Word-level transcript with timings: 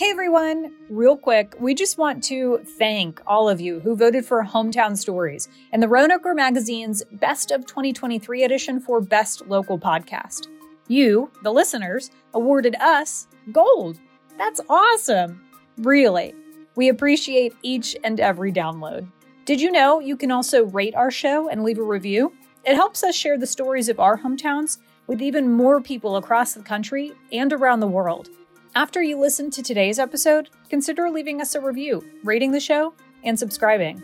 Hey 0.00 0.08
everyone, 0.08 0.72
real 0.88 1.14
quick, 1.14 1.54
we 1.60 1.74
just 1.74 1.98
want 1.98 2.24
to 2.24 2.62
thank 2.78 3.20
all 3.26 3.50
of 3.50 3.60
you 3.60 3.80
who 3.80 3.94
voted 3.94 4.24
for 4.24 4.42
Hometown 4.42 4.96
Stories 4.96 5.46
and 5.72 5.82
the 5.82 5.88
Roanoke 5.88 6.24
Magazine's 6.24 7.02
Best 7.12 7.50
of 7.50 7.66
2023 7.66 8.42
edition 8.42 8.80
for 8.80 9.02
Best 9.02 9.46
Local 9.48 9.78
Podcast. 9.78 10.46
You, 10.88 11.30
the 11.42 11.52
listeners, 11.52 12.10
awarded 12.32 12.76
us 12.76 13.28
gold. 13.52 14.00
That's 14.38 14.62
awesome. 14.70 15.44
Really. 15.76 16.34
We 16.76 16.88
appreciate 16.88 17.52
each 17.60 17.94
and 18.02 18.20
every 18.20 18.52
download. 18.52 19.06
Did 19.44 19.60
you 19.60 19.70
know 19.70 20.00
you 20.00 20.16
can 20.16 20.30
also 20.30 20.64
rate 20.64 20.94
our 20.94 21.10
show 21.10 21.50
and 21.50 21.62
leave 21.62 21.78
a 21.78 21.82
review? 21.82 22.32
It 22.64 22.74
helps 22.74 23.04
us 23.04 23.14
share 23.14 23.36
the 23.36 23.46
stories 23.46 23.90
of 23.90 24.00
our 24.00 24.16
hometowns 24.16 24.78
with 25.06 25.20
even 25.20 25.52
more 25.52 25.78
people 25.82 26.16
across 26.16 26.54
the 26.54 26.62
country 26.62 27.12
and 27.32 27.52
around 27.52 27.80
the 27.80 27.86
world. 27.86 28.30
After 28.76 29.02
you 29.02 29.18
listen 29.18 29.50
to 29.50 29.64
today's 29.64 29.98
episode, 29.98 30.48
consider 30.68 31.10
leaving 31.10 31.40
us 31.40 31.56
a 31.56 31.60
review, 31.60 32.04
rating 32.22 32.52
the 32.52 32.60
show, 32.60 32.94
and 33.24 33.36
subscribing. 33.36 34.00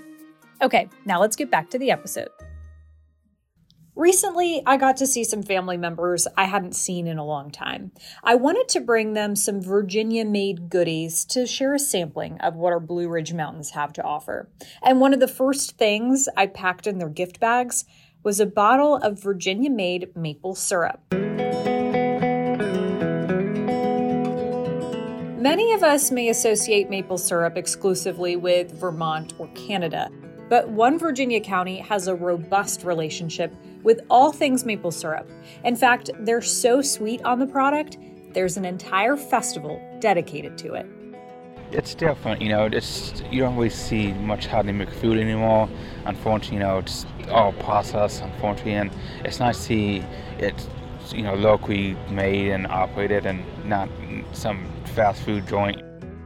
Okay, 0.60 0.88
now 1.04 1.20
let's 1.20 1.36
get 1.36 1.52
back 1.52 1.70
to 1.70 1.78
the 1.78 1.92
episode. 1.92 2.30
Recently, 3.94 4.64
I 4.66 4.76
got 4.76 4.96
to 4.96 5.06
see 5.06 5.22
some 5.22 5.44
family 5.44 5.76
members 5.76 6.26
I 6.36 6.46
hadn't 6.46 6.74
seen 6.74 7.06
in 7.06 7.16
a 7.16 7.24
long 7.24 7.52
time. 7.52 7.92
I 8.24 8.34
wanted 8.34 8.68
to 8.70 8.80
bring 8.80 9.14
them 9.14 9.36
some 9.36 9.62
Virginia 9.62 10.24
made 10.24 10.68
goodies 10.68 11.24
to 11.26 11.46
share 11.46 11.74
a 11.74 11.78
sampling 11.78 12.40
of 12.40 12.56
what 12.56 12.72
our 12.72 12.80
Blue 12.80 13.08
Ridge 13.08 13.32
Mountains 13.32 13.70
have 13.70 13.92
to 13.92 14.02
offer. 14.02 14.50
And 14.82 15.00
one 15.00 15.14
of 15.14 15.20
the 15.20 15.28
first 15.28 15.78
things 15.78 16.28
I 16.36 16.48
packed 16.48 16.88
in 16.88 16.98
their 16.98 17.08
gift 17.08 17.38
bags 17.38 17.84
was 18.24 18.40
a 18.40 18.46
bottle 18.46 18.96
of 18.96 19.22
Virginia 19.22 19.70
made 19.70 20.14
maple 20.16 20.56
syrup. 20.56 21.00
Many 25.46 25.74
of 25.74 25.84
us 25.84 26.10
may 26.10 26.30
associate 26.30 26.90
maple 26.90 27.18
syrup 27.18 27.56
exclusively 27.56 28.34
with 28.34 28.72
Vermont 28.72 29.34
or 29.38 29.46
Canada, 29.54 30.10
but 30.48 30.68
one 30.70 30.98
Virginia 30.98 31.38
county 31.40 31.78
has 31.78 32.08
a 32.08 32.16
robust 32.16 32.82
relationship 32.82 33.54
with 33.84 34.00
all 34.10 34.32
things 34.32 34.64
maple 34.64 34.90
syrup. 34.90 35.30
In 35.62 35.76
fact, 35.76 36.10
they're 36.22 36.42
so 36.42 36.82
sweet 36.82 37.22
on 37.22 37.38
the 37.38 37.46
product, 37.46 37.96
there's 38.32 38.56
an 38.56 38.64
entire 38.64 39.16
festival 39.16 39.80
dedicated 40.00 40.58
to 40.58 40.74
it. 40.74 40.86
It's 41.70 41.94
different, 41.94 42.42
you 42.42 42.48
know. 42.48 42.64
It's 42.64 43.22
you 43.30 43.40
don't 43.40 43.54
really 43.54 43.70
see 43.70 44.14
much 44.14 44.46
how 44.46 44.62
they 44.62 44.72
make 44.72 44.90
food 44.90 45.16
anymore. 45.16 45.68
Unfortunately, 46.06 46.56
you 46.56 46.62
know, 46.64 46.78
it's 46.78 47.06
all 47.30 47.52
processed. 47.52 48.20
Unfortunately, 48.20 48.74
and 48.74 48.90
it's 49.24 49.38
nice 49.38 49.58
to 49.58 49.62
see 49.62 50.04
it, 50.38 50.54
you 51.12 51.22
know, 51.22 51.34
locally 51.34 51.96
made 52.10 52.50
and 52.50 52.66
operated, 52.66 53.26
and 53.26 53.44
not 53.64 53.88
some 54.32 54.66
fast 54.94 55.22
food 55.22 55.46
joint. 55.46 55.82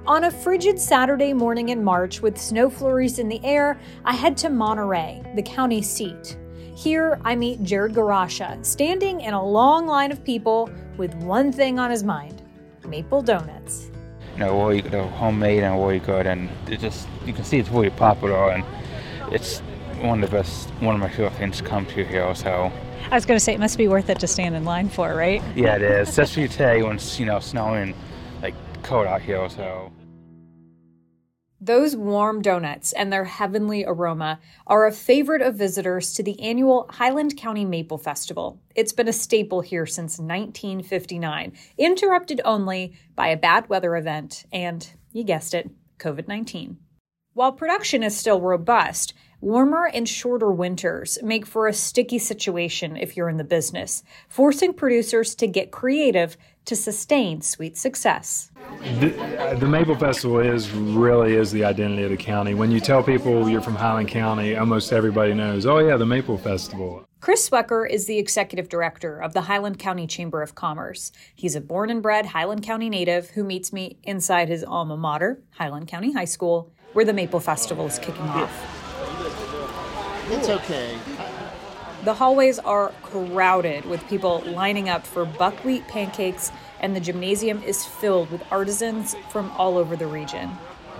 On 0.06 0.24
a 0.24 0.30
frigid 0.30 0.78
Saturday 0.78 1.32
morning 1.32 1.68
in 1.68 1.84
March 1.84 2.20
with 2.20 2.38
snow 2.38 2.70
flurries 2.70 3.18
in 3.18 3.28
the 3.28 3.44
air, 3.44 3.78
I 4.04 4.14
head 4.14 4.36
to 4.38 4.50
Monterey, 4.50 5.22
the 5.36 5.42
county 5.42 5.82
seat. 5.82 6.36
Here, 6.74 7.20
I 7.24 7.36
meet 7.36 7.62
Jared 7.62 7.92
Garasha, 7.92 8.64
standing 8.64 9.20
in 9.20 9.34
a 9.34 9.44
long 9.44 9.86
line 9.86 10.10
of 10.10 10.24
people 10.24 10.70
with 10.96 11.14
one 11.16 11.52
thing 11.52 11.78
on 11.78 11.90
his 11.90 12.02
mind 12.02 12.42
maple 12.86 13.22
donuts. 13.22 13.90
You 14.32 14.40
know, 14.40 14.66
really, 14.66 14.80
they're 14.80 15.06
homemade 15.06 15.62
and 15.62 15.80
really 15.80 16.00
good, 16.00 16.26
and 16.26 16.48
it 16.68 16.80
just 16.80 17.06
you 17.24 17.32
can 17.32 17.44
see 17.44 17.58
it's 17.58 17.68
really 17.68 17.90
popular, 17.90 18.50
and 18.50 18.64
it's 19.32 19.60
one 20.00 20.24
of 20.24 20.30
the 20.30 20.36
best, 20.36 20.68
one 20.80 20.94
of 20.94 21.00
my 21.00 21.08
favorite 21.08 21.34
things 21.34 21.58
to 21.58 21.64
come 21.64 21.86
to 21.86 22.04
here. 22.04 22.34
So 22.34 22.72
I 23.10 23.16
was 23.16 23.26
going 23.26 23.36
to 23.36 23.44
say 23.44 23.52
it 23.52 23.58
must 23.58 23.76
be 23.76 23.88
worth 23.88 24.08
it 24.08 24.20
to 24.20 24.28
stand 24.28 24.54
in 24.54 24.64
line 24.64 24.88
for, 24.88 25.12
right? 25.12 25.42
yeah, 25.56 25.74
it 25.74 25.82
is, 25.82 26.08
especially 26.08 26.46
today 26.46 26.80
when 26.84 26.94
it's 26.94 27.18
you 27.18 27.26
know 27.26 27.40
snowing 27.40 27.92
like 28.40 28.54
cold 28.84 29.08
out 29.08 29.20
here. 29.20 29.48
So 29.50 29.90
Those 31.60 31.96
warm 31.96 32.40
donuts 32.40 32.92
and 32.92 33.12
their 33.12 33.24
heavenly 33.24 33.84
aroma 33.84 34.38
are 34.64 34.86
a 34.86 34.92
favorite 34.92 35.42
of 35.42 35.56
visitors 35.56 36.14
to 36.14 36.22
the 36.22 36.40
annual 36.40 36.86
Highland 36.88 37.36
County 37.36 37.64
Maple 37.64 37.98
Festival. 37.98 38.60
It's 38.76 38.92
been 38.92 39.08
a 39.08 39.12
staple 39.12 39.60
here 39.60 39.86
since 39.86 40.20
1959, 40.20 41.52
interrupted 41.78 42.40
only 42.44 42.94
by 43.16 43.26
a 43.26 43.36
bad 43.36 43.68
weather 43.68 43.96
event 43.96 44.44
and, 44.52 44.88
you 45.12 45.24
guessed 45.24 45.52
it, 45.52 45.68
COVID 45.98 46.28
19. 46.28 46.78
While 47.32 47.52
production 47.52 48.04
is 48.04 48.16
still 48.16 48.40
robust, 48.40 49.14
warmer 49.40 49.86
and 49.86 50.08
shorter 50.08 50.50
winters 50.50 51.18
make 51.22 51.46
for 51.46 51.66
a 51.66 51.72
sticky 51.72 52.18
situation 52.18 52.96
if 52.96 53.16
you're 53.16 53.28
in 53.28 53.36
the 53.36 53.44
business, 53.44 54.02
forcing 54.28 54.72
producers 54.72 55.34
to 55.34 55.46
get 55.46 55.70
creative 55.70 56.36
to 56.66 56.76
sustain 56.76 57.40
sweet 57.40 57.76
success. 57.76 58.50
The, 59.00 59.56
the 59.58 59.66
Maple 59.66 59.96
Festival 59.96 60.40
is 60.40 60.70
really 60.70 61.34
is 61.34 61.50
the 61.50 61.64
identity 61.64 62.04
of 62.04 62.10
the 62.10 62.16
county. 62.16 62.54
When 62.54 62.70
you 62.70 62.80
tell 62.80 63.02
people 63.02 63.48
you're 63.48 63.62
from 63.62 63.74
Highland 63.74 64.08
County, 64.08 64.56
almost 64.56 64.92
everybody 64.92 65.32
knows, 65.32 65.66
oh 65.66 65.78
yeah, 65.78 65.96
the 65.96 66.06
Maple 66.06 66.36
Festival. 66.36 67.04
Chris 67.20 67.48
Swecker 67.48 67.88
is 67.88 68.06
the 68.06 68.18
executive 68.18 68.68
director 68.68 69.20
of 69.20 69.34
the 69.34 69.42
Highland 69.42 69.78
County 69.78 70.06
Chamber 70.06 70.42
of 70.42 70.54
Commerce. 70.54 71.12
He's 71.34 71.54
a 71.54 71.60
born 71.60 71.90
and 71.90 72.02
bred 72.02 72.26
Highland 72.26 72.62
County 72.62 72.88
native 72.88 73.30
who 73.30 73.44
meets 73.44 73.72
me 73.72 73.98
inside 74.04 74.48
his 74.48 74.64
alma 74.64 74.96
mater, 74.96 75.42
Highland 75.50 75.88
County 75.88 76.12
High 76.12 76.24
School, 76.24 76.72
where 76.92 77.04
the 77.04 77.12
Maple 77.12 77.40
Festival 77.40 77.86
is 77.86 77.98
kicking 77.98 78.22
off. 78.22 78.79
It's 80.32 80.48
okay. 80.48 80.96
The 82.04 82.14
hallways 82.14 82.60
are 82.60 82.92
crowded 83.02 83.84
with 83.84 84.06
people 84.08 84.42
lining 84.46 84.88
up 84.88 85.04
for 85.04 85.24
buckwheat 85.24 85.86
pancakes, 85.88 86.52
and 86.78 86.94
the 86.94 87.00
gymnasium 87.00 87.62
is 87.64 87.84
filled 87.84 88.30
with 88.30 88.40
artisans 88.50 89.16
from 89.30 89.50
all 89.58 89.76
over 89.76 89.96
the 89.96 90.06
region. 90.06 90.50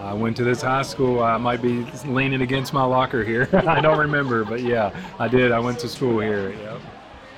I 0.01 0.15
went 0.15 0.37
to 0.39 0.45
this 0.45 0.63
high 0.63 0.83
school. 0.83 1.23
I 1.23 1.37
might 1.37 1.63
be 1.63 1.87
leaning 2.05 2.41
against 2.41 2.73
my 2.73 2.83
locker 2.83 3.23
here. 3.23 3.49
I 3.53 3.81
don't 3.81 3.99
remember, 3.99 4.45
but 4.45 4.63
yeah, 4.63 4.95
I 5.19 5.29
did. 5.29 5.53
I 5.53 5.61
went 5.61 5.79
to 5.81 5.89
school 5.89 6.19
here. 6.19 6.51
Yep. 6.51 6.81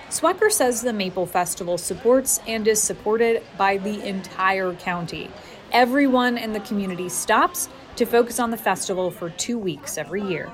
Swecker 0.09 0.51
says 0.51 0.81
the 0.81 0.93
Maple 0.93 1.27
Festival 1.27 1.77
supports 1.77 2.41
and 2.47 2.67
is 2.67 2.83
supported 2.83 3.43
by 3.59 3.77
the 3.77 4.03
entire 4.09 4.75
county. 4.75 5.31
Everyone 5.73 6.39
in 6.39 6.53
the 6.53 6.61
community 6.61 7.09
stops 7.09 7.69
to 7.97 8.07
focus 8.07 8.41
on 8.41 8.51
the 8.51 8.57
festival 8.57 9.11
for 9.11 9.31
two 9.31 9.59
weeks 9.59 9.99
every 9.99 10.23
year. 10.23 10.53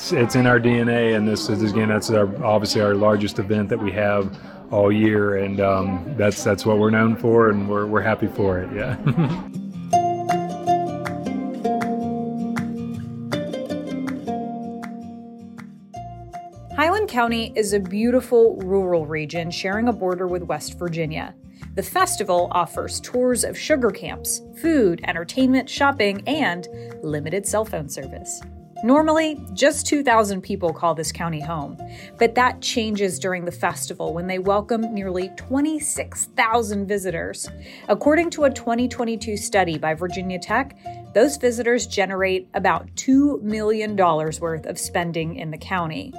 It's, 0.00 0.12
it's 0.12 0.34
in 0.34 0.46
our 0.46 0.58
DNA, 0.58 1.14
and 1.14 1.28
this 1.28 1.50
is 1.50 1.62
again 1.62 1.90
that's 1.90 2.08
our, 2.08 2.24
obviously 2.42 2.80
our 2.80 2.94
largest 2.94 3.38
event 3.38 3.68
that 3.68 3.78
we 3.78 3.92
have 3.92 4.34
all 4.70 4.90
year, 4.90 5.36
and 5.36 5.60
um, 5.60 6.14
that's 6.16 6.42
that's 6.42 6.64
what 6.64 6.78
we're 6.78 6.88
known 6.88 7.16
for, 7.16 7.50
and 7.50 7.68
we're 7.68 7.84
we're 7.84 8.00
happy 8.00 8.26
for 8.26 8.60
it. 8.60 8.74
Yeah. 8.74 8.96
Highland 16.76 17.10
County 17.10 17.52
is 17.54 17.74
a 17.74 17.78
beautiful 17.78 18.56
rural 18.56 19.04
region 19.04 19.50
sharing 19.50 19.88
a 19.88 19.92
border 19.92 20.26
with 20.26 20.44
West 20.44 20.78
Virginia. 20.78 21.34
The 21.74 21.82
festival 21.82 22.48
offers 22.52 23.02
tours 23.02 23.44
of 23.44 23.58
sugar 23.58 23.90
camps, 23.90 24.40
food, 24.62 25.02
entertainment, 25.04 25.68
shopping, 25.68 26.26
and 26.26 26.66
limited 27.02 27.46
cell 27.46 27.66
phone 27.66 27.90
service. 27.90 28.40
Normally, 28.82 29.38
just 29.52 29.86
2,000 29.86 30.40
people 30.40 30.72
call 30.72 30.94
this 30.94 31.12
county 31.12 31.40
home, 31.40 31.76
but 32.18 32.34
that 32.36 32.62
changes 32.62 33.18
during 33.18 33.44
the 33.44 33.52
festival 33.52 34.14
when 34.14 34.26
they 34.26 34.38
welcome 34.38 34.94
nearly 34.94 35.28
26,000 35.36 36.86
visitors. 36.86 37.50
According 37.88 38.30
to 38.30 38.44
a 38.44 38.50
2022 38.50 39.36
study 39.36 39.76
by 39.76 39.92
Virginia 39.92 40.38
Tech, 40.38 40.78
those 41.12 41.36
visitors 41.36 41.86
generate 41.86 42.48
about 42.54 42.86
$2 42.94 43.42
million 43.42 43.96
worth 43.96 44.64
of 44.64 44.78
spending 44.78 45.36
in 45.36 45.50
the 45.50 45.58
county. 45.58 46.14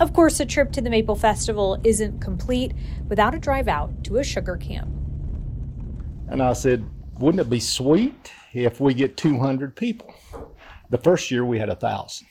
Of 0.00 0.14
course, 0.14 0.40
a 0.40 0.46
trip 0.46 0.72
to 0.72 0.80
the 0.80 0.88
Maple 0.88 1.16
Festival 1.16 1.78
isn't 1.84 2.20
complete 2.20 2.72
without 3.08 3.34
a 3.34 3.38
drive 3.38 3.68
out 3.68 4.02
to 4.04 4.16
a 4.16 4.24
sugar 4.24 4.56
camp. 4.56 4.88
And 6.28 6.42
I 6.42 6.52
said, 6.54 6.88
wouldn't 7.18 7.40
it 7.40 7.50
be 7.50 7.60
sweet 7.60 8.32
if 8.52 8.80
we 8.80 8.94
get 8.94 9.16
200 9.16 9.74
people? 9.76 10.14
The 10.90 10.98
first 10.98 11.30
year 11.30 11.44
we 11.44 11.58
had 11.58 11.68
a 11.68 11.76
thousand. 11.76 12.28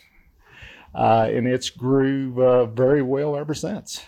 uh, 0.95 1.27
and 1.31 1.47
it's 1.47 1.69
grew 1.69 2.43
uh, 2.43 2.65
very 2.65 3.01
well 3.01 3.35
ever 3.35 3.53
since. 3.53 4.03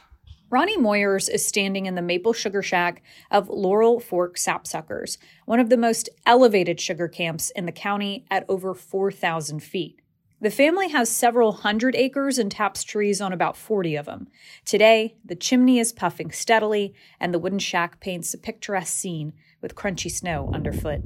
Ronnie 0.50 0.78
Moyers 0.78 1.30
is 1.30 1.46
standing 1.46 1.86
in 1.86 1.94
the 1.94 2.02
maple 2.02 2.34
sugar 2.34 2.64
shack 2.64 3.04
of 3.30 3.50
Laurel 3.50 4.00
Fork 4.00 4.36
Sapsuckers, 4.36 5.20
one 5.46 5.60
of 5.60 5.70
the 5.70 5.78
most 5.78 6.10
elevated 6.26 6.82
sugar 6.82 7.08
camps 7.08 7.52
in 7.52 7.68
the 7.68 7.72
county 7.72 8.26
at 8.32 8.46
over 8.50 8.74
4,000 8.74 9.60
feet. 9.60 10.02
The 10.42 10.50
family 10.50 10.88
has 10.90 11.10
several 11.10 11.52
hundred 11.52 11.96
acres 11.96 12.40
and 12.40 12.50
taps 12.50 12.84
trees 12.84 13.22
on 13.22 13.32
about 13.34 13.58
40 13.58 13.96
of 13.98 14.06
them. 14.08 14.28
Today, 14.66 15.18
the 15.24 15.36
chimney 15.36 15.78
is 15.78 15.92
puffing 15.92 16.32
steadily, 16.32 16.96
and 17.20 17.32
the 17.32 17.40
wooden 17.40 17.60
shack 17.60 18.00
paints 18.00 18.34
a 18.34 18.38
picturesque 18.38 18.98
scene 18.98 19.34
with 19.62 19.76
crunchy 19.76 20.12
snow 20.12 20.50
underfoot. 20.54 21.02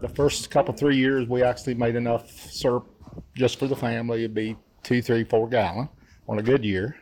The 0.00 0.08
first 0.08 0.50
couple, 0.50 0.74
three 0.74 0.96
years, 0.96 1.28
we 1.28 1.42
actually 1.42 1.74
made 1.74 1.94
enough 1.94 2.30
syrup 2.30 2.86
just 3.34 3.58
for 3.58 3.66
the 3.66 3.76
family. 3.76 4.20
It'd 4.20 4.34
be 4.34 4.56
two, 4.82 5.02
three, 5.02 5.24
four 5.24 5.48
gallon 5.48 5.88
on 6.28 6.38
a 6.38 6.42
good 6.42 6.64
year. 6.64 6.96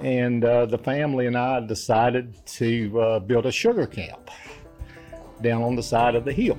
And 0.00 0.44
uh, 0.44 0.66
the 0.66 0.78
family 0.78 1.26
and 1.26 1.36
I 1.36 1.60
decided 1.60 2.34
to 2.46 3.00
uh, 3.00 3.18
build 3.20 3.46
a 3.46 3.52
sugar 3.52 3.86
camp 3.86 4.30
down 5.42 5.62
on 5.62 5.76
the 5.76 5.82
side 5.82 6.14
of 6.14 6.24
the 6.24 6.32
hill. 6.32 6.56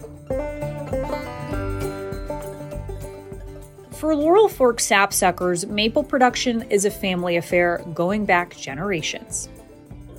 For 3.92 4.16
Laurel 4.16 4.50
Fork 4.50 4.78
sapsuckers, 4.78 5.68
maple 5.68 6.04
production 6.04 6.62
is 6.63 6.86
a 6.86 6.92
family 6.92 7.38
affair 7.38 7.84
going 7.94 8.25
back 8.25 8.56
generations. 8.56 9.50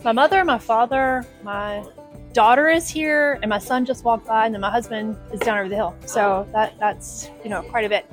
My 0.07 0.13
mother, 0.13 0.45
my 0.45 0.59
father, 0.59 1.27
my 1.43 1.85
daughter 2.33 2.69
is 2.69 2.89
here, 2.89 3.41
and 3.43 3.49
my 3.49 3.59
son 3.59 3.85
just 3.85 4.05
walked 4.05 4.25
by, 4.25 4.47
and 4.47 4.55
then 4.55 4.61
my 4.61 4.71
husband 4.71 5.17
is 5.33 5.41
down 5.41 5.59
over 5.59 5.69
the 5.69 5.75
hill. 5.75 5.97
So 6.07 6.47
that 6.53 6.79
that's 6.79 7.29
you 7.43 7.51
know 7.51 7.63
quite 7.63 7.85
a 7.85 7.89
bit. 7.89 8.09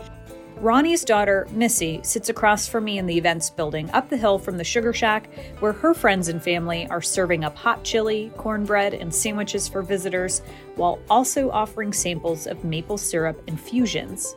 Ronnie's 0.56 1.06
daughter, 1.06 1.48
Missy, 1.52 2.00
sits 2.02 2.30
across 2.30 2.68
from 2.68 2.86
me 2.86 2.98
in 2.98 3.06
the 3.06 3.16
events 3.16 3.52
building 3.52 3.92
up 3.92 4.10
the 4.10 4.18
hill 4.18 4.40
from 4.40 4.58
the 4.58 4.64
Sugar 4.64 4.92
Shack, 4.92 5.30
where 5.60 5.72
her 5.72 5.94
friends 5.94 6.30
and 6.30 6.42
family 6.42 6.88
are 6.88 7.00
serving 7.00 7.44
up 7.44 7.56
hot 7.56 7.84
chili, 7.84 8.32
cornbread, 8.38 8.96
and 8.96 9.14
sandwiches 9.14 9.68
for 9.68 9.84
visitors, 9.84 10.42
while 10.78 10.98
also 11.12 11.52
offering 11.52 11.94
samples 11.94 12.48
of 12.48 12.64
maple 12.64 12.98
syrup 12.98 13.40
infusions. 13.46 14.36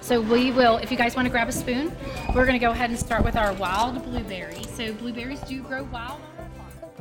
So 0.00 0.20
we 0.20 0.50
will, 0.50 0.78
if 0.78 0.90
you 0.90 0.96
guys 0.96 1.14
want 1.14 1.26
to 1.26 1.30
grab 1.30 1.48
a 1.48 1.52
spoon, 1.52 1.96
we're 2.34 2.44
going 2.44 2.58
to 2.58 2.66
go 2.66 2.72
ahead 2.72 2.90
and 2.90 2.98
start 2.98 3.24
with 3.24 3.36
our 3.36 3.52
wild 3.52 4.02
blueberry. 4.04 4.64
So 4.74 4.92
blueberries 4.94 5.40
do 5.42 5.62
grow 5.62 5.84
wild 5.84 6.18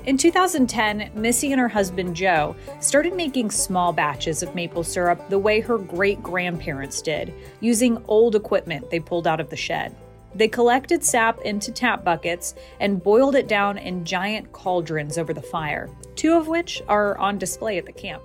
in 0.06 0.18
2010, 0.18 1.12
Missy 1.14 1.52
and 1.52 1.62
her 1.62 1.68
husband 1.68 2.16
Joe 2.16 2.56
started 2.80 3.16
making 3.16 3.52
small 3.52 3.94
batches 3.94 4.42
of 4.42 4.56
maple 4.56 4.84
syrup 4.84 5.30
the 5.30 5.38
way 5.38 5.60
her 5.60 5.78
great 5.78 6.22
grandparents 6.24 7.02
did, 7.02 7.34
using 7.60 8.04
old 8.08 8.36
equipment 8.36 8.90
they 8.90 9.00
pulled 9.00 9.28
out 9.28 9.40
of 9.40 9.50
the 9.50 9.56
shed. 9.56 9.96
They 10.34 10.48
collected 10.48 11.04
sap 11.04 11.42
into 11.42 11.72
tap 11.72 12.04
buckets 12.04 12.56
and 12.80 13.04
boiled 13.04 13.36
it 13.36 13.48
down 13.48 13.78
in 13.78 14.06
giant 14.06 14.52
cauldrons 14.54 15.18
over 15.18 15.34
the 15.34 15.42
fire, 15.42 15.90
two 16.16 16.34
of 16.34 16.48
which 16.48 16.82
are 16.88 17.18
on 17.18 17.38
display 17.38 17.78
at 17.78 17.86
the 17.86 17.92
camp. 17.92 18.24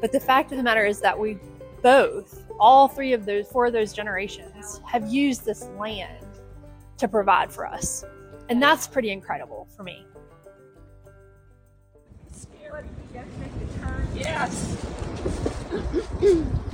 But 0.00 0.12
the 0.12 0.20
fact 0.20 0.52
of 0.52 0.58
the 0.58 0.62
matter 0.62 0.84
is 0.84 1.00
that 1.00 1.18
we 1.18 1.38
both, 1.82 2.44
all 2.60 2.88
three 2.88 3.12
of 3.12 3.24
those, 3.24 3.48
four 3.48 3.66
of 3.66 3.72
those 3.72 3.92
generations, 3.92 4.80
have 4.84 5.08
used 5.08 5.44
this 5.44 5.64
land 5.78 6.26
to 6.98 7.08
provide 7.08 7.52
for 7.52 7.66
us. 7.66 8.04
And 8.48 8.62
that's 8.62 8.86
pretty 8.86 9.10
incredible 9.10 9.68
for 9.76 9.82
me. 9.82 10.04
Yes. 14.14 14.76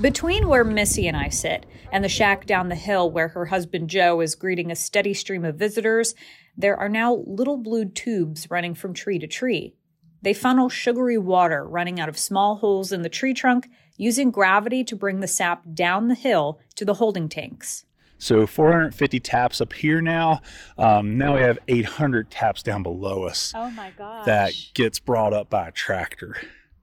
Between 0.01 0.49
where 0.49 0.65
Missy 0.65 1.07
and 1.07 1.17
I 1.17 1.29
sit 1.29 1.67
and 1.93 2.05
the 2.05 2.09
shack 2.09 2.47
down 2.47 2.69
the 2.69 2.75
hill 2.75 3.11
where 3.11 3.29
her 3.29 3.47
husband 3.47 3.89
Joe 3.91 4.21
is 4.21 4.35
greeting 4.35 4.71
a 4.71 4.77
steady 4.77 5.15
stream 5.15 5.45
of 5.45 5.57
visitors, 5.57 6.15
there 6.57 6.77
are 6.77 6.89
now 6.89 7.23
little 7.27 7.57
blue 7.57 7.85
tubes 7.85 8.51
running 8.51 8.75
from 8.75 8.95
tree 8.95 9.19
to 9.19 9.27
tree. 9.27 9.75
They 10.23 10.35
funnel 10.35 10.69
sugary 10.69 11.19
water 11.19 11.67
running 11.67 12.01
out 12.01 12.09
of 12.09 12.19
small 12.19 12.57
holes 12.57 12.93
in 12.93 13.03
the 13.03 13.09
tree 13.09 13.35
trunk, 13.35 13.69
using 13.97 14.31
gravity 14.31 14.83
to 14.85 14.97
bring 14.97 15.21
the 15.21 15.29
sap 15.29 15.63
down 15.75 16.09
the 16.09 16.15
hill 16.15 16.59
to 16.77 16.85
the 16.85 16.95
holding 16.95 17.29
tanks. 17.29 17.85
So 18.25 18.47
450 18.47 19.21
taps 19.21 19.61
up 19.61 19.75
here 19.75 20.01
now. 20.01 20.41
Um, 20.79 21.19
now 21.19 21.35
we 21.35 21.43
have 21.43 21.59
800 21.69 22.31
taps 22.31 22.63
down 22.63 22.83
below 22.83 23.25
us. 23.25 23.53
Oh 23.55 23.71
my 23.73 23.91
gosh. 23.99 24.25
That 24.25 24.55
gets 24.73 24.99
brought 24.99 25.35
up 25.35 25.51
by 25.51 25.69
a 25.69 25.71
tractor. 25.71 26.35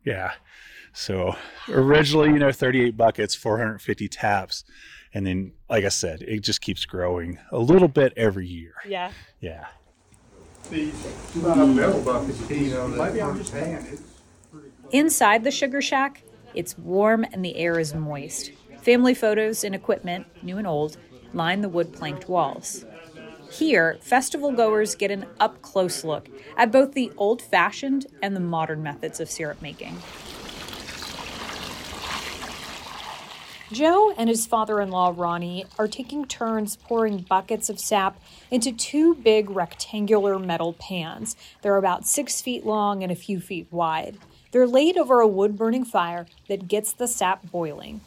Yeah. 0.06 0.34
So 0.94 1.36
originally, 1.68 2.28
you 2.28 2.38
know, 2.38 2.52
38 2.52 2.96
buckets, 2.96 3.34
450 3.34 4.08
taps. 4.08 4.66
And 5.16 5.26
then, 5.26 5.54
like 5.68 5.84
I 5.84 5.90
said, 5.90 6.22
it 6.22 6.42
just 6.42 6.62
keeps 6.62 6.86
growing 6.86 7.40
a 7.52 7.58
little 7.58 7.88
bit 7.88 8.14
every 8.16 8.46
year. 8.46 8.76
Yeah. 8.88 9.12
Yeah. 9.40 9.66
Inside 14.92 15.44
the 15.44 15.50
sugar 15.50 15.82
shack, 15.82 16.22
it's 16.54 16.78
warm 16.78 17.26
and 17.32 17.44
the 17.44 17.56
air 17.56 17.80
is 17.80 17.96
moist. 17.96 18.52
Family 18.84 19.16
photos 19.16 19.64
and 19.64 19.74
equipment, 19.74 20.28
new 20.44 20.60
and 20.60 20.68
old, 20.68 20.98
line 21.34 21.62
the 21.62 21.70
wood 21.70 21.94
planked 21.94 22.30
walls. 22.30 22.86
Here, 23.52 23.98
festival 24.02 24.52
goers 24.52 24.96
get 24.96 25.12
an 25.12 25.26
up 25.40 25.62
close 25.62 26.04
look 26.04 26.30
at 26.56 26.72
both 26.72 26.94
the 26.94 27.12
old 27.18 27.42
fashioned 27.42 28.08
and 28.22 28.36
the 28.36 28.40
modern 28.40 28.82
methods 28.82 29.20
of 29.20 29.30
syrup 29.30 29.62
making. 29.62 29.98
Joe 33.72 34.14
and 34.18 34.28
his 34.28 34.46
father 34.46 34.82
in 34.82 34.90
law, 34.90 35.14
Ronnie, 35.16 35.66
are 35.80 35.88
taking 35.88 36.26
turns 36.26 36.76
pouring 36.76 37.20
buckets 37.20 37.70
of 37.70 37.80
sap 37.80 38.22
into 38.50 38.74
two 38.74 39.16
big 39.16 39.50
rectangular 39.50 40.38
metal 40.38 40.74
pans. 40.74 41.38
They're 41.62 41.78
about 41.78 42.06
six 42.06 42.42
feet 42.42 42.66
long 42.66 43.02
and 43.02 43.12
a 43.12 43.16
few 43.16 43.40
feet 43.40 43.68
wide. 43.72 44.18
They're 44.52 44.68
laid 44.68 44.98
over 44.98 45.22
a 45.22 45.28
wood 45.28 45.58
burning 45.58 45.86
fire 45.86 46.26
that 46.50 46.68
gets 46.68 46.92
the 46.92 47.08
sap 47.08 47.50
boiling. 47.50 48.02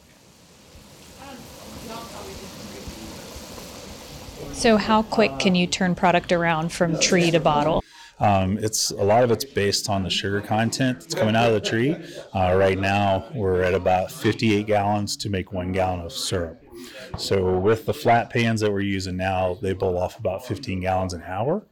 So, 4.55 4.77
how 4.77 5.03
quick 5.03 5.37
can 5.37 5.53
you 5.53 5.67
turn 5.67 5.95
product 5.95 6.31
around 6.31 6.71
from 6.71 6.97
tree 6.97 7.29
to 7.29 7.41
bottle? 7.41 7.83
Um, 8.21 8.57
it's 8.57 8.89
a 8.89 9.03
lot 9.03 9.25
of 9.25 9.29
it's 9.29 9.43
based 9.43 9.89
on 9.89 10.01
the 10.01 10.09
sugar 10.09 10.39
content 10.39 11.01
that's 11.01 11.13
coming 11.13 11.35
out 11.35 11.49
of 11.49 11.53
the 11.53 11.69
tree. 11.69 11.97
Uh, 12.33 12.55
right 12.55 12.79
now, 12.79 13.29
we're 13.35 13.61
at 13.61 13.73
about 13.73 14.09
58 14.09 14.65
gallons 14.65 15.17
to 15.17 15.29
make 15.29 15.51
one 15.51 15.73
gallon 15.73 15.99
of 15.99 16.13
syrup. 16.13 16.63
So 17.17 17.59
with 17.59 17.85
the 17.85 17.93
flat 17.93 18.29
pans 18.29 18.61
that 18.61 18.71
we're 18.71 18.79
using 18.79 19.17
now, 19.17 19.55
they 19.61 19.73
boil 19.73 19.97
off 19.97 20.17
about 20.17 20.45
15 20.45 20.79
gallons 20.79 21.13
an 21.13 21.23
hour. 21.23 21.67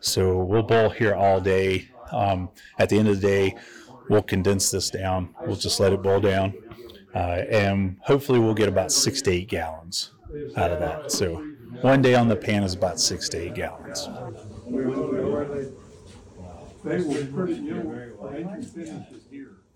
So 0.00 0.42
we'll 0.42 0.64
boil 0.64 0.90
here 0.90 1.14
all 1.14 1.40
day. 1.40 1.88
Um, 2.10 2.50
at 2.80 2.88
the 2.88 2.98
end 2.98 3.06
of 3.06 3.20
the 3.20 3.26
day, 3.26 3.56
we'll 4.10 4.22
condense 4.22 4.72
this 4.72 4.90
down. 4.90 5.32
We'll 5.46 5.56
just 5.56 5.78
let 5.78 5.92
it 5.92 6.02
boil 6.02 6.20
down, 6.20 6.54
uh, 7.14 7.44
and 7.48 7.96
hopefully 8.00 8.40
we'll 8.40 8.54
get 8.54 8.68
about 8.68 8.90
six 8.90 9.22
to 9.22 9.30
eight 9.30 9.48
gallons 9.48 10.10
out 10.56 10.72
of 10.72 10.80
that. 10.80 11.12
So 11.12 11.53
one 11.84 12.00
day 12.00 12.14
on 12.14 12.28
the 12.28 12.36
pan 12.36 12.62
is 12.62 12.72
about 12.72 12.98
six 12.98 13.28
to 13.28 13.36
eight 13.36 13.54
gallons. 13.54 14.08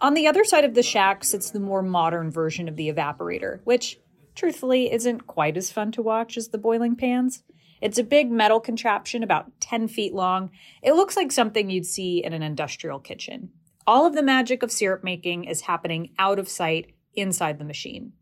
On 0.00 0.14
the 0.14 0.26
other 0.26 0.42
side 0.42 0.64
of 0.64 0.72
the 0.72 0.82
shack 0.82 1.22
sits 1.22 1.50
the 1.50 1.60
more 1.60 1.82
modern 1.82 2.30
version 2.30 2.66
of 2.66 2.76
the 2.76 2.90
evaporator, 2.90 3.60
which, 3.64 4.00
truthfully, 4.34 4.90
isn't 4.90 5.26
quite 5.26 5.58
as 5.58 5.70
fun 5.70 5.92
to 5.92 6.00
watch 6.00 6.38
as 6.38 6.48
the 6.48 6.56
boiling 6.56 6.96
pans. 6.96 7.42
It's 7.82 7.98
a 7.98 8.04
big 8.04 8.30
metal 8.30 8.58
contraption 8.58 9.22
about 9.22 9.60
10 9.60 9.88
feet 9.88 10.14
long. 10.14 10.50
It 10.82 10.94
looks 10.94 11.14
like 11.14 11.30
something 11.30 11.68
you'd 11.68 11.84
see 11.84 12.24
in 12.24 12.32
an 12.32 12.42
industrial 12.42 13.00
kitchen. 13.00 13.50
All 13.86 14.06
of 14.06 14.14
the 14.14 14.22
magic 14.22 14.62
of 14.62 14.72
syrup 14.72 15.04
making 15.04 15.44
is 15.44 15.62
happening 15.62 16.14
out 16.18 16.38
of 16.38 16.48
sight 16.48 16.94
inside 17.14 17.58
the 17.58 17.66
machine. 17.66 18.14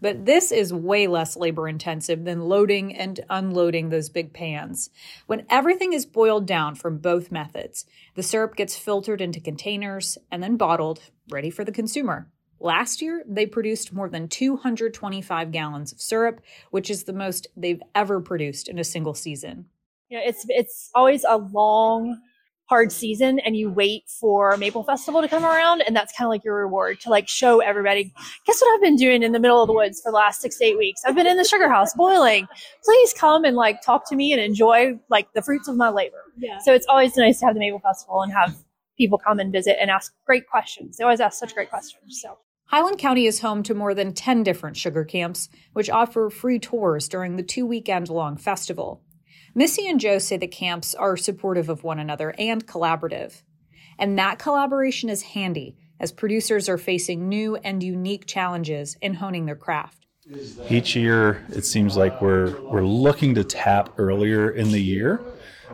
But 0.00 0.26
this 0.26 0.52
is 0.52 0.72
way 0.72 1.06
less 1.06 1.36
labor 1.36 1.68
intensive 1.68 2.24
than 2.24 2.48
loading 2.48 2.94
and 2.94 3.20
unloading 3.28 3.88
those 3.88 4.08
big 4.08 4.32
pans. 4.32 4.90
When 5.26 5.46
everything 5.50 5.92
is 5.92 6.06
boiled 6.06 6.46
down 6.46 6.76
from 6.76 6.98
both 6.98 7.32
methods, 7.32 7.84
the 8.14 8.22
syrup 8.22 8.54
gets 8.56 8.76
filtered 8.76 9.20
into 9.20 9.40
containers 9.40 10.18
and 10.30 10.42
then 10.42 10.56
bottled, 10.56 11.00
ready 11.30 11.50
for 11.50 11.64
the 11.64 11.72
consumer. 11.72 12.30
Last 12.60 13.00
year, 13.00 13.22
they 13.26 13.46
produced 13.46 13.92
more 13.92 14.08
than 14.08 14.28
225 14.28 15.52
gallons 15.52 15.92
of 15.92 16.00
syrup, 16.00 16.40
which 16.70 16.90
is 16.90 17.04
the 17.04 17.12
most 17.12 17.46
they've 17.56 17.82
ever 17.94 18.20
produced 18.20 18.68
in 18.68 18.78
a 18.78 18.84
single 18.84 19.14
season. 19.14 19.66
Yeah, 20.10 20.20
it's 20.24 20.44
it's 20.48 20.90
always 20.94 21.24
a 21.28 21.36
long 21.36 22.18
hard 22.68 22.92
season 22.92 23.38
and 23.40 23.56
you 23.56 23.70
wait 23.70 24.04
for 24.08 24.56
Maple 24.58 24.82
Festival 24.84 25.22
to 25.22 25.28
come 25.28 25.44
around 25.44 25.82
and 25.82 25.96
that's 25.96 26.12
kind 26.16 26.26
of 26.26 26.30
like 26.30 26.44
your 26.44 26.56
reward 26.56 27.00
to 27.00 27.08
like 27.08 27.26
show 27.26 27.60
everybody, 27.60 28.12
guess 28.46 28.60
what 28.60 28.74
I've 28.74 28.82
been 28.82 28.96
doing 28.96 29.22
in 29.22 29.32
the 29.32 29.40
middle 29.40 29.62
of 29.62 29.66
the 29.66 29.72
woods 29.72 30.00
for 30.02 30.12
the 30.12 30.16
last 30.16 30.42
six 30.42 30.58
to 30.58 30.64
eight 30.64 30.78
weeks? 30.78 31.02
I've 31.06 31.14
been 31.14 31.26
in 31.26 31.38
the 31.38 31.44
sugar 31.44 31.68
house 31.68 31.94
boiling. 31.94 32.46
Please 32.84 33.14
come 33.14 33.44
and 33.44 33.56
like 33.56 33.80
talk 33.80 34.08
to 34.10 34.16
me 34.16 34.32
and 34.32 34.40
enjoy 34.40 34.98
like 35.08 35.32
the 35.32 35.40
fruits 35.40 35.66
of 35.66 35.76
my 35.76 35.88
labor. 35.88 36.22
Yeah. 36.36 36.58
So 36.58 36.74
it's 36.74 36.86
always 36.88 37.16
nice 37.16 37.40
to 37.40 37.46
have 37.46 37.54
the 37.54 37.60
Maple 37.60 37.80
Festival 37.80 38.20
and 38.20 38.32
have 38.32 38.54
people 38.98 39.18
come 39.18 39.38
and 39.38 39.50
visit 39.50 39.80
and 39.80 39.90
ask 39.90 40.12
great 40.26 40.46
questions. 40.46 40.98
They 40.98 41.04
always 41.04 41.20
ask 41.20 41.38
such 41.38 41.54
great 41.54 41.70
questions. 41.70 42.20
So 42.20 42.36
Highland 42.66 42.98
County 42.98 43.24
is 43.24 43.40
home 43.40 43.62
to 43.62 43.74
more 43.74 43.94
than 43.94 44.12
10 44.12 44.42
different 44.42 44.76
sugar 44.76 45.02
camps, 45.02 45.48
which 45.72 45.88
offer 45.88 46.28
free 46.28 46.58
tours 46.58 47.08
during 47.08 47.36
the 47.36 47.42
two 47.42 47.64
weekend 47.64 48.10
long 48.10 48.36
festival. 48.36 49.02
Missy 49.58 49.88
and 49.88 49.98
Joe 49.98 50.18
say 50.18 50.36
the 50.36 50.46
camps 50.46 50.94
are 50.94 51.16
supportive 51.16 51.68
of 51.68 51.82
one 51.82 51.98
another 51.98 52.32
and 52.38 52.64
collaborative. 52.64 53.42
And 53.98 54.16
that 54.16 54.38
collaboration 54.38 55.08
is 55.08 55.22
handy 55.22 55.76
as 55.98 56.12
producers 56.12 56.68
are 56.68 56.78
facing 56.78 57.28
new 57.28 57.56
and 57.56 57.82
unique 57.82 58.24
challenges 58.26 58.96
in 59.02 59.14
honing 59.14 59.46
their 59.46 59.56
craft. 59.56 60.06
Each 60.70 60.94
year, 60.94 61.44
it 61.48 61.64
seems 61.64 61.96
like 61.96 62.22
we're 62.22 62.60
we're 62.70 62.86
looking 62.86 63.34
to 63.34 63.42
tap 63.42 63.94
earlier 63.98 64.48
in 64.48 64.70
the 64.70 64.80
year. 64.80 65.20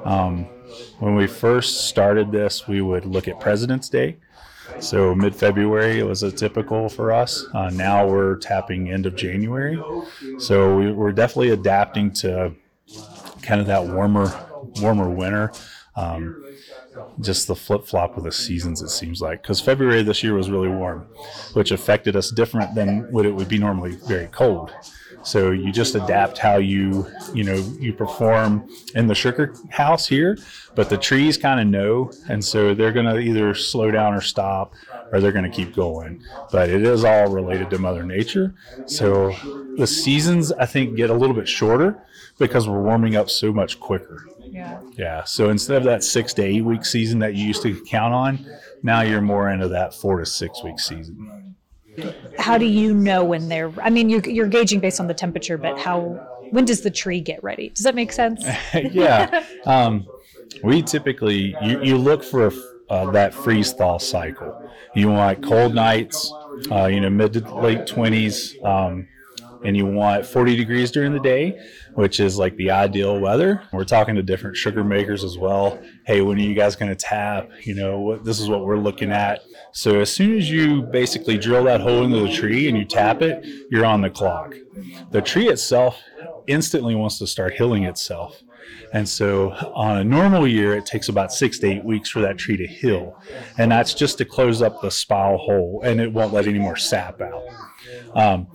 Um, 0.05 0.45
when 0.99 1.15
we 1.15 1.27
first 1.27 1.87
started 1.89 2.33
this, 2.33 2.67
we 2.67 2.81
would 2.81 3.05
look 3.05 3.29
at 3.29 3.39
President's 3.39 3.91
Day. 3.91 4.17
So 4.81 5.15
mid 5.15 5.37
February 5.37 6.03
was 6.03 6.23
a 6.23 6.33
typical 6.33 6.89
for 6.89 7.13
us. 7.13 7.45
Uh, 7.53 7.69
now 7.69 8.07
we're 8.07 8.37
tapping 8.37 8.91
end 8.91 9.05
of 9.05 9.15
January. 9.15 9.79
So 10.39 10.75
we, 10.75 10.91
we're 10.91 11.13
definitely 11.13 11.51
adapting 11.51 12.13
to 12.13 12.55
kind 13.45 13.61
of 13.61 13.67
that 13.69 13.87
warmer 13.87 14.33
warmer 14.81 15.09
winter. 15.09 15.53
Um, 15.97 16.45
just 17.21 17.47
the 17.47 17.55
flip 17.55 17.85
flop 17.85 18.17
of 18.17 18.25
the 18.25 18.33
seasons, 18.33 18.83
it 18.83 18.89
seems 18.89 19.21
like. 19.21 19.43
Because 19.43 19.61
February 19.61 20.03
this 20.03 20.23
year 20.23 20.35
was 20.35 20.51
really 20.51 20.69
warm, 20.69 21.07
which 21.53 21.71
affected 21.71 22.17
us 22.17 22.31
different 22.31 22.75
than 22.75 23.11
what 23.13 23.27
it 23.27 23.33
would 23.33 23.49
be 23.49 23.59
normally 23.59 23.97
very 24.07 24.27
cold. 24.29 24.73
So 25.23 25.53
you 25.53 25.73
just 25.73 25.95
adapt 25.95 26.39
how 26.39 26.57
you, 26.57 27.07
you 27.33 27.45
know, 27.45 27.55
you 27.79 27.95
perform 27.95 28.69
in 28.95 29.07
the 29.07 29.15
sugar 29.15 29.55
house 29.71 30.07
here, 30.07 30.37
but 30.75 30.91
the 30.91 30.99
trees 30.99 31.39
kind 31.39 31.61
of 31.61 31.67
know, 31.67 32.13
and 32.29 32.45
so 32.45 32.75
they're 32.75 32.93
going 32.93 33.07
to 33.07 33.19
either 33.19 33.55
slow 33.55 33.91
down 33.91 34.13
or 34.13 34.21
stop, 34.21 34.75
or 35.15 35.21
they're 35.21 35.33
going 35.33 35.49
to 35.49 35.57
keep 35.57 35.75
going. 35.77 36.21
But 36.51 36.69
it 36.69 36.83
is 36.83 37.05
all 37.05 37.31
related 37.31 37.71
to 37.71 37.79
Mother 37.79 38.03
Nature. 38.03 38.53
So 38.87 39.33
the 39.77 39.87
seasons, 39.87 40.51
I 40.51 40.67
think, 40.67 40.97
get 40.97 41.09
a 41.09 41.15
little 41.15 41.37
bit 41.37 41.49
shorter 41.49 42.03
because 42.37 42.69
we're 42.69 42.83
warming 42.83 43.15
up 43.15 43.31
so 43.31 43.53
much 43.53 43.79
quicker. 43.79 44.27
Yeah. 44.45 44.81
Yeah. 44.97 45.23
So 45.23 45.51
instead 45.51 45.77
of 45.77 45.85
that 45.85 46.03
six 46.03 46.35
to 46.35 46.43
eight 46.43 46.63
week 46.63 46.85
season 46.85 47.21
that 47.21 47.35
you 47.35 47.47
used 47.47 47.63
to 47.63 47.81
count 47.85 48.13
on, 48.13 48.45
now 48.83 49.03
you're 49.03 49.21
more 49.21 49.51
into 49.51 49.69
that 49.69 49.95
four 49.95 50.19
to 50.19 50.27
six 50.27 50.65
week 50.65 50.81
season. 50.81 51.55
How 52.37 52.59
do 52.59 52.65
you 52.65 52.93
know 52.93 53.23
when 53.25 53.49
they're, 53.49 53.73
I 53.81 53.91
mean, 53.91 54.11
you're, 54.11 54.23
you're 54.23 54.49
gauging 54.49 54.81
based 54.81 54.99
on 54.99 55.07
the 55.07 55.15
temperature, 55.15 55.57
but 55.57 55.79
how, 55.79 56.01
when 56.51 56.65
does 56.65 56.81
the 56.81 56.91
tree 56.91 57.21
get 57.21 57.43
ready? 57.45 57.69
Does 57.69 57.85
that 57.85 57.95
make 57.95 58.11
sense? 58.13 58.45
yeah. 58.75 59.45
Um, 59.67 60.07
we 60.63 60.83
typically, 60.83 61.57
you, 61.63 61.83
you 61.83 61.97
look 61.97 62.23
for 62.23 62.53
uh, 62.89 63.11
that 63.13 63.35
freeze 63.35 63.73
thaw 63.73 63.99
cycle. 63.99 64.71
You 64.95 65.09
want 65.09 65.43
cold 65.43 65.75
nights, 65.75 66.33
uh, 66.71 66.87
you 66.87 67.01
know, 67.01 67.11
mid 67.11 67.33
to 67.35 67.55
late 67.55 67.81
20s, 67.81 68.63
um, 68.65 69.09
and 69.65 69.77
you 69.77 69.87
want 69.87 70.27
40 70.27 70.57
degrees 70.57 70.91
during 70.91 71.13
the 71.13 71.21
day, 71.21 71.59
which 71.95 72.21
is 72.21 72.39
like 72.39 72.55
the 72.57 72.71
ideal 72.71 73.19
weather. 73.19 73.63
We're 73.73 73.85
talking 73.85 74.15
to 74.17 74.23
different 74.23 74.57
sugar 74.57 74.85
makers 74.85 75.25
as 75.25 75.39
well. 75.39 75.83
Hey, 76.07 76.21
when 76.21 76.37
are 76.37 76.43
you 76.43 76.55
guys 76.55 76.77
going 76.77 76.91
to 76.91 76.97
tap? 76.97 77.49
You 77.63 77.75
know, 77.75 78.19
this 78.19 78.41
is 78.41 78.49
what 78.49 78.65
we're 78.65 78.77
looking 78.77 79.11
at. 79.11 79.43
So 79.73 80.01
as 80.01 80.13
soon 80.13 80.37
as 80.37 80.51
you 80.51 80.83
basically 80.83 81.39
drill 81.39 81.65
that 81.65 81.81
hole 81.81 82.05
into 82.05 82.21
the 82.21 82.33
tree 82.33 82.69
and 82.69 82.77
you 82.77 82.85
tap 82.85 83.23
it, 83.23 83.47
you're 83.71 83.87
on 83.87 84.03
the 84.03 84.11
clock. 84.11 84.55
The 85.11 85.23
tree 85.23 85.49
itself 85.49 85.99
instantly 86.47 86.95
wants 86.95 87.19
to 87.19 87.27
start 87.27 87.55
healing 87.55 87.85
itself. 87.85 88.43
And 88.93 89.09
so 89.09 89.51
on 89.75 89.99
a 89.99 90.05
normal 90.05 90.47
year, 90.47 90.77
it 90.77 90.87
takes 90.87 91.09
about 91.09 91.33
six 91.33 91.59
to 91.61 91.67
eight 91.67 91.85
weeks 91.85 92.11
for 92.11 92.21
that 92.21 92.39
tree 92.39 92.57
to 92.57 92.67
heal. 92.67 93.21
And 93.59 93.71
that's 93.71 93.95
just 93.95 94.19
to 94.19 94.25
close 94.25 94.63
up 94.63 94.81
the 94.81 94.91
spile 94.91 95.37
hole 95.37 95.83
and 95.85 96.01
it 96.01 96.13
won't 96.13 96.33
let 96.33 96.47
any 96.47 96.59
more 96.59 96.77
sap 96.77 97.21
out. 97.21 97.43
Um, 98.15 98.47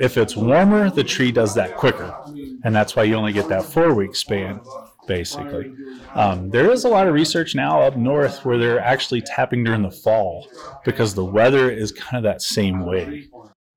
if 0.00 0.16
it's 0.16 0.36
warmer, 0.36 0.90
the 0.90 1.04
tree 1.04 1.32
does 1.32 1.54
that 1.54 1.76
quicker. 1.76 2.14
And 2.62 2.74
that's 2.74 2.94
why 2.94 3.04
you 3.04 3.14
only 3.14 3.32
get 3.32 3.48
that 3.48 3.64
four 3.64 3.94
week 3.94 4.14
span, 4.14 4.60
basically. 5.06 5.74
Um, 6.14 6.50
there 6.50 6.70
is 6.70 6.84
a 6.84 6.88
lot 6.88 7.08
of 7.08 7.14
research 7.14 7.54
now 7.54 7.80
up 7.80 7.96
north 7.96 8.44
where 8.44 8.58
they're 8.58 8.80
actually 8.80 9.22
tapping 9.22 9.64
during 9.64 9.82
the 9.82 9.90
fall 9.90 10.48
because 10.84 11.14
the 11.14 11.24
weather 11.24 11.70
is 11.70 11.92
kind 11.92 12.16
of 12.16 12.22
that 12.22 12.42
same 12.42 12.86
way. 12.86 13.28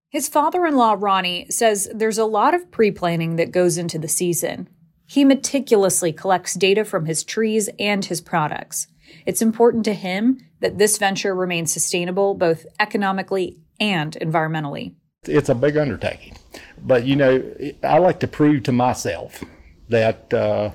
His 0.10 0.28
father 0.28 0.68
in 0.68 0.76
law, 0.76 0.96
Ronnie, 0.98 1.48
says 1.50 1.90
there's 1.92 2.20
a 2.20 2.26
lot 2.26 2.54
of 2.54 2.70
pre 2.70 2.92
planning 2.92 3.36
that 3.38 3.52
goes 3.52 3.80
into 3.80 3.98
the 3.98 4.08
season. 4.08 4.70
He 5.14 5.26
meticulously 5.26 6.12
collects 6.12 6.56
data 6.56 6.84
from 6.84 7.06
his 7.06 7.24
trees 7.24 7.70
and 7.78 8.04
his 8.04 8.20
products. 8.20 8.88
It's 9.28 9.44
important 9.44 9.86
to 9.86 9.94
him 9.94 10.40
that 10.60 10.80
this 10.80 10.98
venture 10.98 11.36
remains 11.36 11.72
sustainable 11.72 12.34
both 12.34 12.66
economically 12.80 13.60
and 13.80 14.18
environmentally. 14.20 14.96
It's 15.26 15.50
a 15.50 15.54
big 15.54 15.78
undertaking, 15.78 16.36
but 16.82 17.06
you 17.06 17.16
know, 17.16 17.44
I 17.84 18.00
like 18.00 18.22
to 18.22 18.28
prove 18.28 18.64
to 18.64 18.72
myself 18.72 19.44
that, 19.90 20.34
uh, 20.34 20.72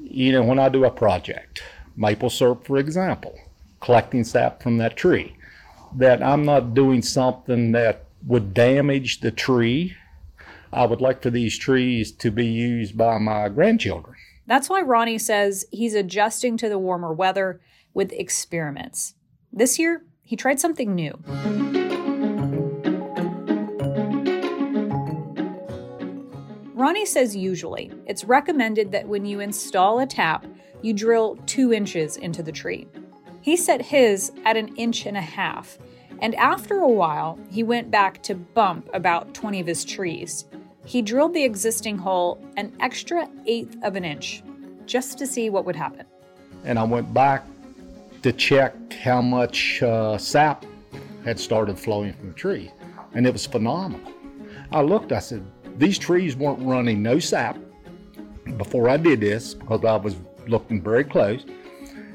you 0.00 0.32
know, 0.32 0.44
when 0.44 0.58
I 0.58 0.70
do 0.70 0.86
a 0.86 0.90
project, 0.90 1.62
maple 1.94 2.30
syrup, 2.30 2.66
for 2.66 2.78
example, 2.78 3.38
collecting 3.82 4.24
sap 4.24 4.62
from 4.62 4.78
that 4.78 4.96
tree, 4.96 5.36
that 5.96 6.22
I'm 6.22 6.46
not 6.46 6.72
doing 6.72 7.02
something 7.02 7.72
that 7.72 8.06
would 8.26 8.54
damage 8.54 9.20
the 9.20 9.30
tree. 9.30 9.94
I 10.74 10.86
would 10.86 11.02
like 11.02 11.20
for 11.20 11.28
these 11.28 11.58
trees 11.58 12.12
to 12.12 12.30
be 12.30 12.46
used 12.46 12.96
by 12.96 13.18
my 13.18 13.50
grandchildren. 13.50 14.16
That's 14.46 14.70
why 14.70 14.80
Ronnie 14.80 15.18
says 15.18 15.66
he's 15.70 15.94
adjusting 15.94 16.56
to 16.56 16.68
the 16.70 16.78
warmer 16.78 17.12
weather 17.12 17.60
with 17.92 18.10
experiments. 18.12 19.14
This 19.52 19.78
year, 19.78 20.02
he 20.22 20.34
tried 20.34 20.60
something 20.60 20.94
new. 20.94 21.12
Ronnie 26.74 27.06
says 27.06 27.36
usually 27.36 27.92
it's 28.06 28.24
recommended 28.24 28.92
that 28.92 29.06
when 29.06 29.26
you 29.26 29.40
install 29.40 30.00
a 30.00 30.06
tap, 30.06 30.46
you 30.80 30.94
drill 30.94 31.36
two 31.44 31.72
inches 31.74 32.16
into 32.16 32.42
the 32.42 32.50
tree. 32.50 32.88
He 33.42 33.58
set 33.58 33.82
his 33.82 34.32
at 34.46 34.56
an 34.56 34.74
inch 34.76 35.04
and 35.04 35.18
a 35.18 35.20
half, 35.20 35.78
and 36.20 36.34
after 36.36 36.78
a 36.78 36.88
while, 36.88 37.38
he 37.50 37.62
went 37.62 37.90
back 37.90 38.22
to 38.22 38.34
bump 38.34 38.88
about 38.94 39.34
20 39.34 39.60
of 39.60 39.66
his 39.66 39.84
trees. 39.84 40.46
He 40.84 41.00
drilled 41.00 41.34
the 41.34 41.44
existing 41.44 41.98
hole 41.98 42.44
an 42.56 42.72
extra 42.80 43.28
eighth 43.46 43.76
of 43.82 43.94
an 43.96 44.04
inch 44.04 44.42
just 44.86 45.16
to 45.18 45.26
see 45.26 45.48
what 45.48 45.64
would 45.64 45.76
happen. 45.76 46.06
And 46.64 46.78
I 46.78 46.84
went 46.84 47.12
back 47.14 47.44
to 48.22 48.32
check 48.32 48.74
how 48.92 49.22
much 49.22 49.82
uh, 49.82 50.18
sap 50.18 50.64
had 51.24 51.38
started 51.38 51.78
flowing 51.78 52.12
from 52.12 52.28
the 52.28 52.34
tree, 52.34 52.70
and 53.14 53.26
it 53.26 53.32
was 53.32 53.46
phenomenal. 53.46 54.12
I 54.72 54.82
looked, 54.82 55.12
I 55.12 55.20
said, 55.20 55.44
these 55.78 55.98
trees 55.98 56.36
weren't 56.36 56.60
running 56.60 57.02
no 57.02 57.18
sap 57.18 57.58
before 58.56 58.88
I 58.88 58.96
did 58.96 59.20
this 59.20 59.54
because 59.54 59.84
I 59.84 59.96
was 59.96 60.16
looking 60.46 60.82
very 60.82 61.04
close. 61.04 61.44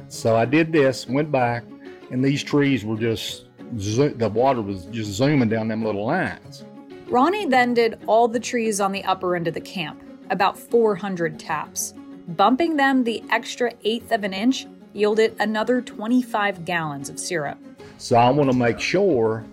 So 0.10 0.36
I 0.36 0.46
did 0.46 0.72
this, 0.72 1.08
went 1.08 1.32
back, 1.32 1.64
and 2.12 2.24
these 2.24 2.44
trees 2.44 2.86
were 2.86 2.98
just, 2.98 3.46
the 3.74 4.32
water 4.34 4.62
was 4.62 4.86
just 4.86 5.12
zooming 5.12 5.50
down 5.50 5.68
them 5.68 5.84
little 5.84 6.06
lines. 6.06 6.64
Ronnie 7.10 7.46
then 7.46 7.74
did 7.74 8.00
all 8.06 8.28
the 8.28 8.40
trees 8.40 8.82
on 8.82 8.92
the 8.92 9.04
upper 9.06 9.36
end 9.36 9.48
of 9.48 9.54
the 9.54 9.62
camp, 9.62 10.02
about 10.30 10.60
400 10.60 11.40
taps. 11.40 11.94
Bumping 12.28 12.76
them 12.76 13.06
the 13.06 13.24
extra 13.30 13.72
eighth 13.86 14.12
of 14.12 14.26
an 14.26 14.34
inch 14.34 14.68
yielded 14.94 15.34
another 15.40 15.82
25 15.82 16.66
gallons 16.66 17.10
of 17.10 17.18
syrup. 17.18 17.58
So 17.98 18.18
I 18.18 18.30
want 18.30 18.52
to 18.52 18.58
make 18.58 18.80
sure 18.80 19.46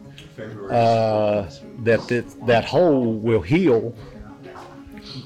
uh, 0.68 1.48
that 1.84 2.08
that 2.08 2.46
that 2.46 2.64
hole 2.64 3.12
will 3.12 3.40
heal 3.40 3.94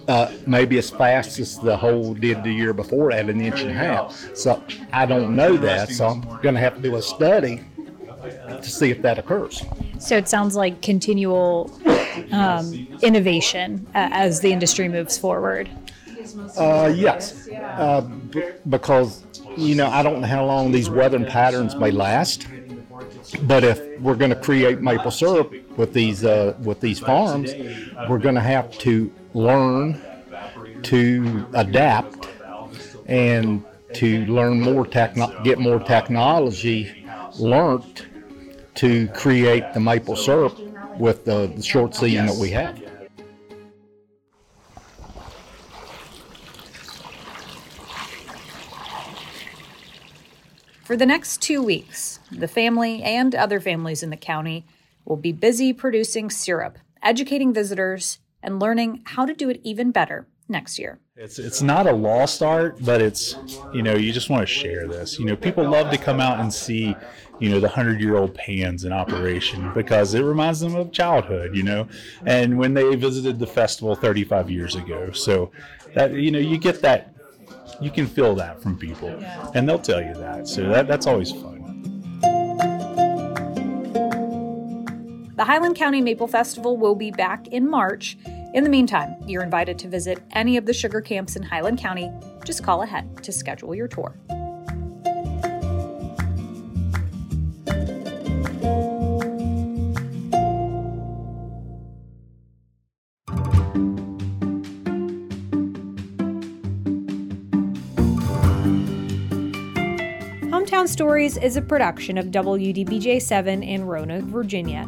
uh, 0.07 0.31
maybe 0.47 0.77
as 0.77 0.91
fast 0.91 1.39
as 1.39 1.59
the 1.59 1.77
hole 1.77 2.13
did 2.13 2.43
the 2.45 2.53
year 2.53 2.75
before 2.75 3.11
at 3.11 3.31
an 3.31 3.41
inch 3.41 3.63
and 3.63 3.71
a 3.71 3.75
half. 3.75 4.37
So 4.37 4.63
I 4.93 5.07
don't 5.07 5.35
know 5.35 5.57
that, 5.57 5.91
so 5.91 6.09
I'm 6.09 6.21
going 6.43 6.55
to 6.55 6.61
have 6.61 6.77
to 6.77 6.83
do 6.83 6.97
a 6.97 7.03
study 7.03 7.65
to 8.49 8.71
see 8.71 8.91
if 8.91 9.01
that 9.03 9.19
occurs. 9.19 9.65
So 9.99 10.17
it 10.17 10.29
sounds 10.29 10.57
like 10.57 10.83
continual 10.83 11.71
um, 12.33 12.87
innovation 13.03 13.87
uh, 13.95 14.09
as 14.13 14.41
the 14.41 14.53
industry 14.53 14.89
moves 14.89 15.19
forward. 15.19 15.71
Uh, 16.57 16.93
yes, 16.95 17.49
uh, 17.77 18.01
b- 18.01 18.43
because 18.69 19.23
you 19.57 19.75
know 19.75 19.89
I 19.89 20.03
don't 20.03 20.21
know 20.21 20.27
how 20.27 20.45
long 20.45 20.73
these 20.73 20.91
weather 20.91 21.25
patterns 21.25 21.79
may 21.79 21.91
last. 21.91 22.47
But 23.43 23.63
if 23.65 23.81
we're 23.99 24.15
going 24.17 24.31
to 24.31 24.37
create 24.37 24.81
maple 24.81 25.11
syrup 25.11 25.53
with 25.77 25.93
these 25.93 26.25
uh, 26.25 26.55
with 26.63 26.81
these 26.81 26.99
farms, 26.99 27.55
we're 28.07 28.19
going 28.19 28.35
to 28.35 28.41
have 28.41 28.77
to 28.79 29.13
learn 29.35 30.01
to 30.83 31.47
adapt 31.55 32.29
and 33.07 33.65
to 33.95 34.25
learn 34.27 34.61
more 34.61 34.87
techno- 34.87 35.35
get 35.43 35.59
more 35.59 35.81
technology 35.81 36.91
learned 37.37 38.07
to 38.75 39.09
create 39.09 39.73
the 39.73 39.81
maple 39.81 40.17
syrup 40.17 40.57
with 40.99 41.25
the, 41.25 41.53
the 41.55 41.63
short 41.63 41.95
season 41.95 42.27
that 42.27 42.37
we 42.37 42.51
have. 42.51 42.83
For 50.85 50.97
the 50.97 51.07
next 51.07 51.43
two 51.43 51.63
weeks, 51.63 52.19
the 52.33 52.49
family 52.49 53.03
and 53.03 53.35
other 53.35 53.61
families 53.61 54.03
in 54.03 54.11
the 54.11 54.17
county 54.17 54.67
We'll 55.09 55.17
be 55.17 55.33
busy 55.33 55.73
producing 55.73 56.29
syrup, 56.29 56.77
educating 57.03 57.55
visitors, 57.55 58.19
and 58.43 58.61
learning 58.61 59.05
how 59.07 59.25
to 59.25 59.33
do 59.33 59.49
it 59.49 59.59
even 59.65 59.91
better 59.91 60.29
next 60.51 60.79
year. 60.79 61.01
It's 61.21 61.41
it's 61.41 61.63
not 61.63 61.89
a 61.89 61.93
lost 61.93 62.45
art, 62.45 62.77
but 62.85 63.03
it's 63.03 63.37
you 63.73 63.83
know 63.83 63.97
you 63.97 64.13
just 64.13 64.31
want 64.31 64.43
to 64.43 64.47
share 64.47 64.87
this. 64.87 65.19
You 65.19 65.25
know, 65.25 65.35
people 65.35 65.69
love 65.69 65.91
to 65.91 65.99
come 65.99 66.21
out 66.21 66.39
and 66.39 66.55
see 66.55 66.95
you 67.41 67.49
know 67.49 67.59
the 67.59 67.69
hundred 67.69 68.01
year 68.01 68.17
old 68.17 68.37
pans 68.37 68.85
in 68.85 68.93
operation 68.93 69.73
because 69.75 70.15
it 70.15 70.23
reminds 70.23 70.61
them 70.61 70.77
of 70.77 70.93
childhood. 70.93 71.57
You 71.57 71.65
know, 71.65 71.89
and 72.25 72.57
when 72.57 72.73
they 72.73 72.95
visited 72.95 73.41
the 73.41 73.49
festival 73.49 73.97
35 73.97 74.49
years 74.49 74.77
ago, 74.77 75.11
so 75.11 75.51
that 75.95 76.13
you 76.13 76.31
know 76.31 76.39
you 76.39 76.57
get 76.57 76.83
that 76.83 77.13
you 77.81 77.91
can 77.91 78.07
feel 78.07 78.37
that 78.37 78.63
from 78.63 78.79
people, 78.79 79.09
and 79.55 79.69
they'll 79.69 79.81
tell 79.81 80.01
you 80.01 80.15
that. 80.15 80.47
So 80.47 80.69
that 80.69 80.87
that's 80.87 81.09
always 81.09 81.33
fun. 81.33 81.57
The 85.35 85.45
Highland 85.45 85.75
County 85.75 86.01
Maple 86.01 86.29
Festival 86.29 86.77
will 86.77 86.95
be 86.95 87.11
back 87.11 87.49
in 87.49 87.69
March. 87.69 88.17
In 88.59 88.65
the 88.65 88.71
meantime, 88.71 89.15
you're 89.25 89.45
invited 89.45 89.79
to 89.79 89.89
visit 89.89 90.21
any 90.33 90.57
of 90.57 90.67
the 90.67 90.73
sugar 90.73 91.01
camps 91.01 91.37
in 91.37 91.45
Highland 91.45 91.79
County. 91.79 92.11
Just 92.45 92.65
call 92.65 92.83
ahead 92.83 93.23
to 93.23 93.31
schedule 93.31 93.73
your 93.73 93.87
tour. 93.87 94.17
Hometown 110.51 110.89
Stories 110.89 111.37
is 111.37 111.57
a 111.57 111.63
production 111.63 112.19
of 112.19 112.33
WDBJ 112.33 113.23
7 113.23 113.63
in 113.63 113.85
Roanoke, 113.85 114.25
Virginia. 114.25 114.85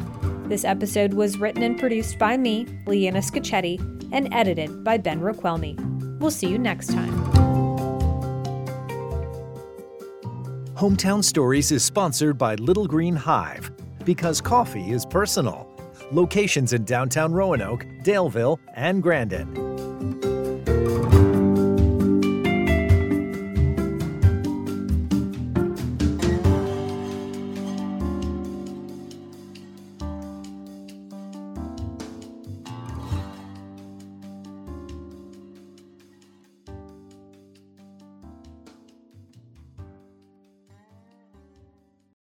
This 0.51 0.65
episode 0.65 1.13
was 1.13 1.37
written 1.37 1.63
and 1.63 1.79
produced 1.79 2.19
by 2.19 2.35
me, 2.35 2.67
Leanna 2.85 3.19
Scacchetti, 3.19 3.79
and 4.11 4.27
edited 4.33 4.83
by 4.83 4.97
Ben 4.97 5.21
Raquelmi. 5.21 5.79
We'll 6.19 6.29
see 6.29 6.47
you 6.47 6.59
next 6.59 6.87
time. 6.87 7.13
Hometown 10.75 11.23
Stories 11.23 11.71
is 11.71 11.85
sponsored 11.85 12.37
by 12.37 12.55
Little 12.55 12.85
Green 12.85 13.15
Hive 13.15 13.71
because 14.03 14.41
coffee 14.41 14.91
is 14.91 15.05
personal. 15.05 15.73
Locations 16.11 16.73
in 16.73 16.83
downtown 16.83 17.31
Roanoke, 17.31 17.85
Daleville, 18.03 18.59
and 18.75 19.01
Grandin. 19.01 19.70